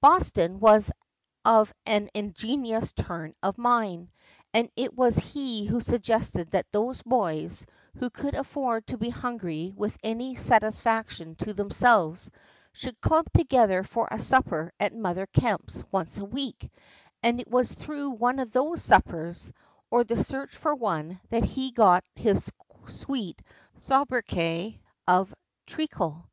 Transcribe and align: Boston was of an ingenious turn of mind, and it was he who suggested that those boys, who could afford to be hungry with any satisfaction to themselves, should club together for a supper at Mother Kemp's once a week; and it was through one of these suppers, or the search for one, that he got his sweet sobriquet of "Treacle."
Boston 0.00 0.60
was 0.60 0.92
of 1.44 1.74
an 1.86 2.08
ingenious 2.14 2.92
turn 2.92 3.34
of 3.42 3.58
mind, 3.58 4.12
and 4.54 4.70
it 4.76 4.94
was 4.96 5.16
he 5.18 5.64
who 5.66 5.80
suggested 5.80 6.46
that 6.50 6.70
those 6.70 7.02
boys, 7.02 7.66
who 7.96 8.08
could 8.08 8.36
afford 8.36 8.86
to 8.86 8.96
be 8.96 9.10
hungry 9.10 9.72
with 9.74 9.98
any 10.04 10.36
satisfaction 10.36 11.34
to 11.34 11.52
themselves, 11.52 12.30
should 12.72 13.00
club 13.00 13.26
together 13.34 13.82
for 13.82 14.06
a 14.08 14.20
supper 14.20 14.72
at 14.78 14.94
Mother 14.94 15.26
Kemp's 15.26 15.82
once 15.90 16.16
a 16.18 16.24
week; 16.24 16.70
and 17.20 17.40
it 17.40 17.48
was 17.50 17.74
through 17.74 18.10
one 18.10 18.38
of 18.38 18.52
these 18.52 18.84
suppers, 18.84 19.52
or 19.90 20.04
the 20.04 20.22
search 20.22 20.54
for 20.56 20.76
one, 20.76 21.18
that 21.30 21.42
he 21.42 21.72
got 21.72 22.04
his 22.14 22.52
sweet 22.86 23.42
sobriquet 23.76 24.80
of 25.08 25.34
"Treacle." 25.66 26.30